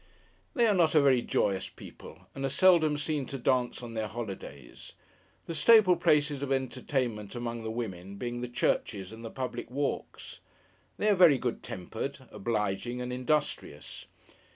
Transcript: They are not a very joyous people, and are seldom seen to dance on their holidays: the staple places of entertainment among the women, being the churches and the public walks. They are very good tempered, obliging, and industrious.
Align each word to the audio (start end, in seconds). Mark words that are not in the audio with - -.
They 0.55 0.65
are 0.65 0.73
not 0.73 0.95
a 0.95 0.99
very 1.03 1.21
joyous 1.21 1.69
people, 1.69 2.25
and 2.33 2.43
are 2.43 2.49
seldom 2.49 2.97
seen 2.97 3.27
to 3.27 3.37
dance 3.37 3.83
on 3.83 3.93
their 3.93 4.07
holidays: 4.07 4.93
the 5.45 5.53
staple 5.53 5.95
places 5.95 6.41
of 6.41 6.51
entertainment 6.51 7.35
among 7.35 7.61
the 7.61 7.69
women, 7.69 8.15
being 8.15 8.41
the 8.41 8.47
churches 8.47 9.11
and 9.11 9.23
the 9.23 9.29
public 9.29 9.69
walks. 9.69 10.39
They 10.97 11.07
are 11.07 11.13
very 11.13 11.37
good 11.37 11.61
tempered, 11.61 12.27
obliging, 12.31 12.99
and 12.99 13.13
industrious. 13.13 14.07